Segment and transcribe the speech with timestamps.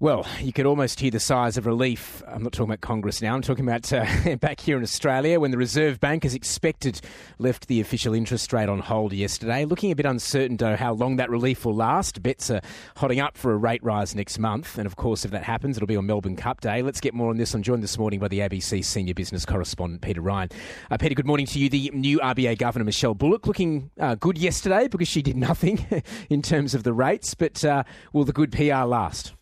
[0.00, 2.22] Well, you could almost hear the sighs of relief.
[2.28, 3.34] I'm not talking about Congress now.
[3.34, 7.00] I'm talking about uh, back here in Australia when the Reserve Bank, as expected,
[7.40, 9.64] left the official interest rate on hold yesterday.
[9.64, 12.22] Looking a bit uncertain, though, how long that relief will last.
[12.22, 12.60] Bets are
[12.94, 14.78] hotting up for a rate rise next month.
[14.78, 16.80] And of course, if that happens, it'll be on Melbourne Cup Day.
[16.80, 17.52] Let's get more on this.
[17.52, 20.50] I'm joined this morning by the ABC senior business correspondent, Peter Ryan.
[20.92, 21.68] Uh, Peter, good morning to you.
[21.68, 26.40] The new RBA Governor, Michele Bullock, looking uh, good yesterday because she did nothing in
[26.40, 27.34] terms of the rates.
[27.34, 29.32] But uh, will the good PR last?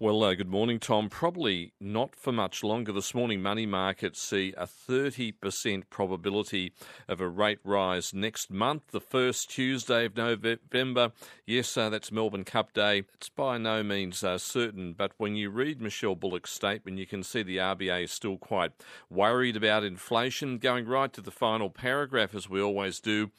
[0.00, 1.08] Well, uh, good morning, Tom.
[1.08, 2.92] Probably not for much longer.
[2.92, 6.72] This morning, money markets see a 30% probability
[7.08, 11.10] of a rate rise next month, the first Tuesday of November.
[11.46, 13.06] Yes, uh, that's Melbourne Cup Day.
[13.14, 17.24] It's by no means uh, certain, but when you read Michele Bullock's statement, you can
[17.24, 18.70] see the RBA is still quite
[19.10, 20.58] worried about inflation.
[20.58, 23.32] Going right to the final paragraph, as we always do,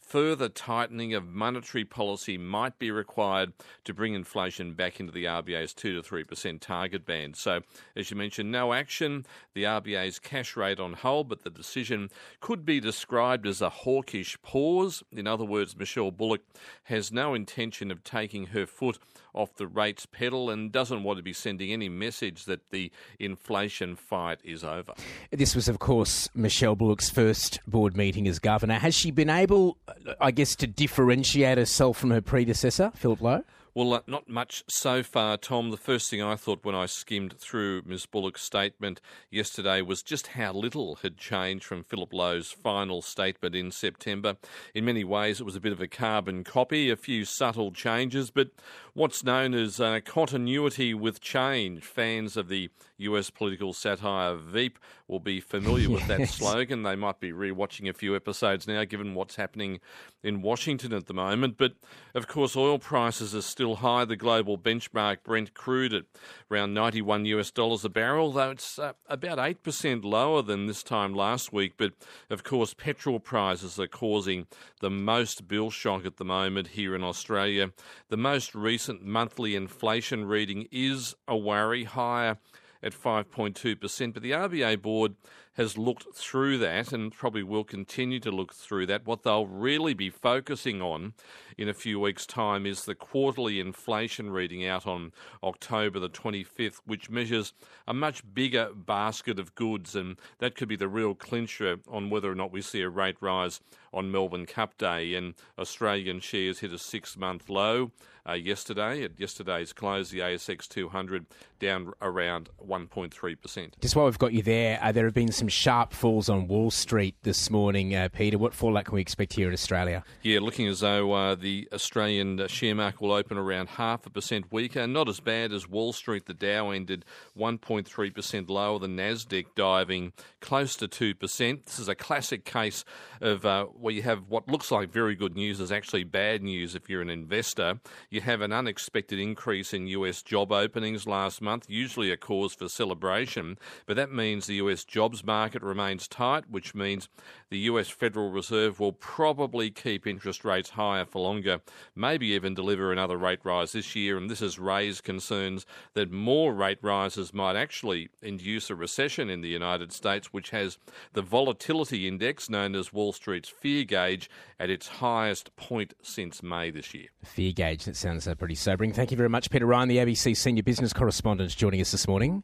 [0.00, 3.52] further tightening of monetary policy might be required
[3.84, 7.36] to bring inflation back into the RBA's 2 to 3% target band.
[7.36, 7.60] So,
[7.94, 12.64] as you mentioned, no action, the RBA's cash rate on hold, but the decision could
[12.64, 15.02] be described as a hawkish pause.
[15.12, 16.42] In other words, Michele Bullock
[16.84, 18.98] has no intention of taking her foot
[19.32, 23.94] off the rates pedal and doesn't want to be sending any message that the inflation
[23.94, 24.92] fight is over.
[25.30, 28.74] This was, of course, Michele Bullock's first board meeting as governor.
[28.74, 29.76] Has she been able
[30.20, 33.44] I guess, to differentiate herself from her predecessor, Philip Lowe?
[33.72, 35.70] Well, uh, not much so far, Tom.
[35.70, 38.04] The first thing I thought when I skimmed through Ms.
[38.04, 43.70] Bullock's statement yesterday was just how little had changed from Philip Lowe's final statement in
[43.70, 44.36] September.
[44.74, 48.32] In many ways, it was a bit of a carbon copy, a few subtle changes,
[48.32, 48.50] but
[48.94, 51.84] what's known as uh, continuity with change.
[51.84, 55.90] Fans of the US political satire Veep will be familiar yes.
[55.90, 56.82] with that slogan.
[56.82, 59.80] They might be rewatching a few episodes now, given what's happening
[60.22, 61.56] in Washington at the moment.
[61.56, 61.74] But
[62.14, 64.06] of course, oil prices are still high.
[64.06, 66.04] The global benchmark Brent crude at
[66.50, 71.12] around 91 US dollars a barrel, though it's uh, about 8% lower than this time
[71.12, 71.74] last week.
[71.76, 71.92] But
[72.30, 74.46] of course, petrol prices are causing
[74.80, 77.70] the most bill shock at the moment here in Australia.
[78.08, 82.38] The most recent monthly inflation reading is a worry, higher
[82.82, 84.14] at 5.2%.
[84.14, 85.16] But the RBA board
[85.60, 89.04] has looked through that and probably will continue to look through that.
[89.04, 91.12] What they'll really be focusing on
[91.58, 95.12] in a few weeks' time is the quarterly inflation reading out on
[95.42, 97.52] October the 25th, which measures
[97.86, 102.32] a much bigger basket of goods, and that could be the real clincher on whether
[102.32, 103.60] or not we see a rate rise
[103.92, 105.14] on Melbourne Cup Day.
[105.14, 107.90] And Australian shares hit a six month low
[108.28, 109.04] uh, yesterday.
[109.04, 111.26] At yesterday's close, the ASX 200
[111.58, 113.80] down around 1.3%.
[113.80, 116.70] Just while we've got you there, uh, there have been some sharp falls on Wall
[116.70, 118.38] Street this morning, uh, Peter.
[118.38, 120.04] What fallout can we expect here in Australia?
[120.22, 124.52] Yeah, looking as though uh, the Australian share market will open around half a percent
[124.52, 124.86] weaker.
[124.86, 126.26] Not as bad as Wall Street.
[126.26, 127.04] The Dow ended
[127.38, 128.78] 1.3% lower.
[128.78, 131.64] The Nasdaq diving close to 2%.
[131.64, 132.84] This is a classic case
[133.20, 136.74] of uh, where you have what looks like very good news is actually bad news
[136.74, 137.80] if you're an investor.
[138.08, 142.68] You have an unexpected increase in US job openings last month, usually a cause for
[142.68, 147.08] celebration, but that means the US jobs market remains tight, which means
[147.50, 151.60] the US Federal Reserve will probably keep interest rates higher for longer,
[151.94, 154.16] maybe even deliver another rate rise this year.
[154.16, 159.40] And this has raised concerns that more rate rises might actually induce a recession in
[159.40, 160.78] the United States, which has
[161.12, 166.70] the volatility index known as Wall Street's fear gauge at its highest point since May
[166.72, 167.06] this year.
[167.24, 168.92] Fear gauge, that sounds uh, pretty sobering.
[168.92, 172.38] Thank you very much, Peter Ryan, the ABC senior business correspondent, joining us this morning.